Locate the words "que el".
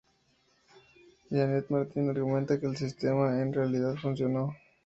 2.59-2.75